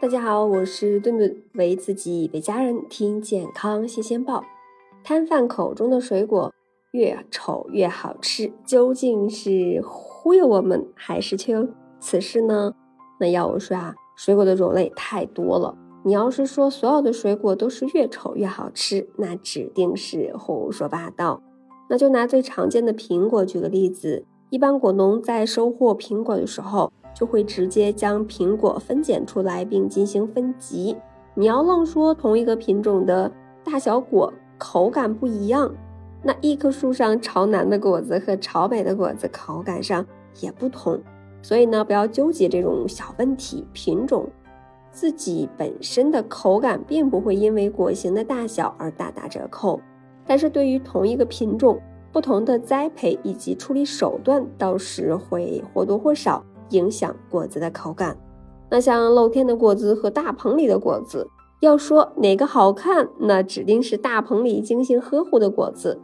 [0.00, 4.42] 大家好，我是顿顿，为自己为家人听健康新鲜报。
[5.04, 6.54] 摊贩口中的水果
[6.92, 11.68] 越丑越好吃，究竟是忽悠我们还是确有
[12.00, 12.72] 此事呢？
[13.20, 15.76] 那要我说啊，水果的种类太多了。
[16.02, 21.42] 你要是说所有的水果都是越丑越好吃，那指定是胡说八道。
[21.90, 26.90] 那就拿最常见的苹果举个例子，一般果农在收获苹果的时候。
[27.14, 30.96] 就会直接将苹果分拣出来，并进行分级。
[31.34, 33.30] 你要愣说同一个品种的
[33.64, 35.72] 大小果口感不一样，
[36.22, 40.04] 那一棵树上朝南的果子和朝北的果子口感上
[40.40, 41.00] 也不同。
[41.42, 43.66] 所以呢，不要纠结这种小问题。
[43.72, 44.28] 品种
[44.90, 49.80] 自己本身的口感并不会因为果形的大小而大打折扣，
[50.26, 51.80] 但是对于同一个品种，
[52.12, 56.44] 不同的栽培以及处理手段倒是会或多或少。
[56.70, 58.16] 影响果子的口感。
[58.70, 61.28] 那像露天的果子和大棚里的果子，
[61.60, 66.00] 要说哪个好看，那指定是大棚里精心呵护的果子。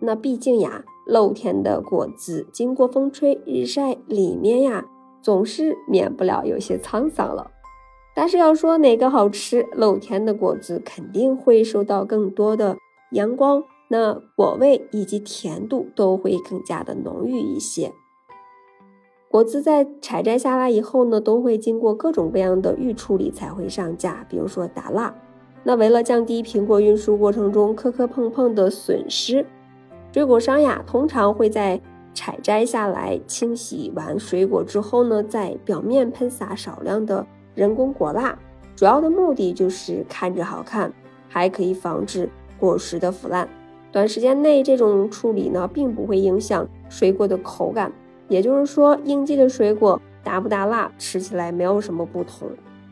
[0.00, 4.86] 那毕竟呀，露天的果子经过风吹日晒，里面呀
[5.20, 7.50] 总是免不了有些沧桑了。
[8.16, 12.76] 但是要说哪个好吃，露天的果子肯定会受到更多的
[13.12, 17.92] 阳光，那果味以及甜度都会更加的浓郁一些。
[19.32, 25.14] 果子在采摘下来以后呢，都会经过各种各样的预处理才会上架，比如说打蜡。
[25.62, 29.46] 那为了降低苹果运输过程中磕磕碰碰的损失，
[30.12, 31.80] 水果商呀通常会在
[32.12, 38.36] 采摘下来、清洗完水果之后呢，在表面喷洒少量的人工果蜡，
[38.74, 40.92] 主要的目的就是看着好看，
[41.28, 43.48] 还可以防止果实的腐烂。
[43.92, 47.92] 短时间内这种处理呢，并不会影响水果的口感。
[48.30, 52.48] 也就是说，应季的水果打不打蜡，吃起来没有什么不同。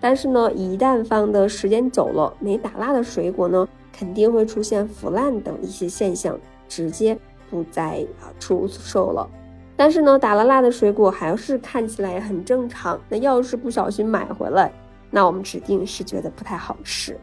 [0.00, 6.36] 但是呢，一旦放的时间久了，没打蜡的水果呢，肯定会出现腐烂等一些现象，
[6.68, 7.16] 直接
[7.48, 9.30] 不再啊出售了。
[9.76, 13.00] 但是呢，打了蜡的水果还是看起来很正常。
[13.08, 14.72] 那要是不小心买回来，
[15.10, 17.16] 那我们指定是觉得不太好吃。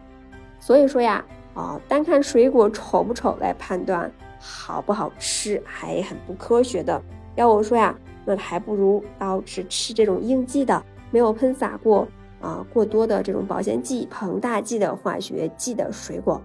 [0.62, 1.26] 所以说呀，
[1.56, 4.10] 啊，单看水果丑不丑来判断
[4.40, 7.02] 好不好吃，还很不科学的。
[7.38, 12.08] 要我说呀，那还不如要是吃这种应季的，没有喷洒过
[12.42, 16.42] 啊过多的这种保鲜剂、膨大剂的化学剂的水果。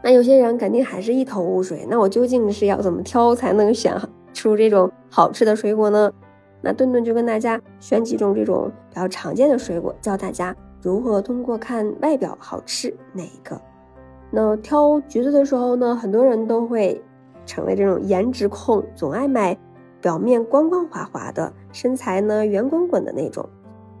[0.00, 4.00] 那有些人肯定还是一头雾水，那我究竟是要怎么挑才能选
[4.32, 6.10] 出这种好吃的水果呢？
[6.60, 13.60] 那顿顿就跟大家选几种这种比较常见的水果，教大家如何通过看外表好吃哪一个。
[14.30, 17.02] 那挑橘子的时候呢，很多人都会
[17.44, 19.58] 成为这种颜值控，总爱买。
[20.00, 23.48] 表面光光滑滑的，身材呢圆滚滚的那种，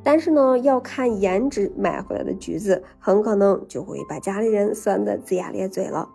[0.02, 6.08] 但是呢要看颜值，买回来的橘子很可能就会把家里人酸的龇牙咧嘴了。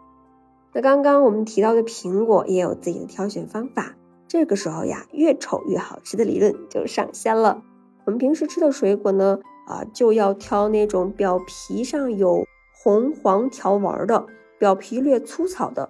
[0.74, 3.96] 那刚刚我们提到的苹果也有自己的挑选方法，
[4.28, 7.62] 这个时候呀，越丑越好吃的理论就上线了。
[8.06, 14.26] 我们平时吃的水果呢，啊就要挑那种表皮上有红黄条纹的，
[14.58, 15.90] 表皮略粗糙的。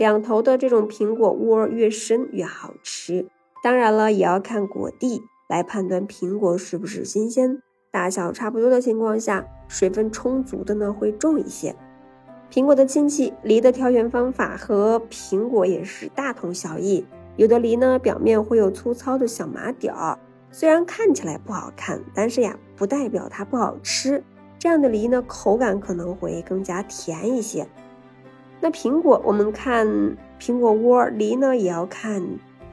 [0.00, 3.26] 两头的这种苹果窝越深越好吃，
[3.62, 7.60] 当然了，也要看果蒂来判断苹果是不是新鲜。
[7.90, 11.76] 大小差不多的情况下，水分充足的呢会重一些。
[12.50, 17.04] 苹果的亲戚梨的挑选方法和苹果也是大同小异。
[17.36, 20.18] 有的梨呢表面会有粗糙的小麻点儿，
[20.50, 24.24] 虽然看起来不好看，但是呀不代表它不好吃。
[24.58, 27.68] 这样的梨呢口感可能会更加甜一些。
[28.62, 29.86] 那苹果，我们看
[30.38, 32.22] 苹果窝；梨呢，也要看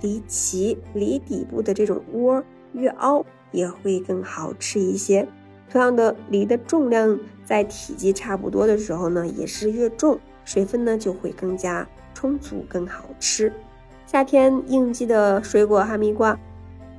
[0.01, 2.43] 梨脐，梨底部的这种窝
[2.73, 5.25] 越凹，也会更好吃一些。
[5.69, 13.51] 同样的，梨的重量在体积差不多的时候呢，也是越重，水分呢就会更加充足，更好吃。
[14.05, 16.37] 夏天应季的水果哈密瓜，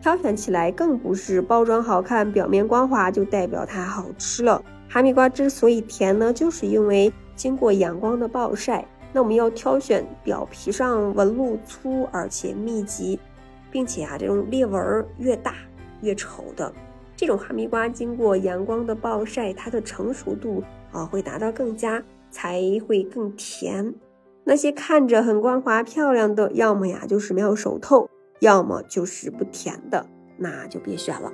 [0.01, 4.63] 挑选起来更不是包装好看、表面光滑就代表它好吃了。
[4.89, 7.13] 哈密瓜之所以甜呢，就是因为。
[7.39, 13.19] 经过阳光的暴晒，那我们要挑选表皮上纹路粗而且密集，
[13.71, 15.55] 并且啊这种裂纹越大
[16.01, 16.73] 越丑的
[17.17, 22.03] 这种哈密瓜，经过阳光的暴晒，它的成熟度啊会达到更佳，
[22.33, 23.95] 才会更甜。
[24.45, 30.07] 那些看着很光滑漂亮的，要么呀就是没有熟透，要么就是不甜的，
[30.37, 31.33] 那就别选了。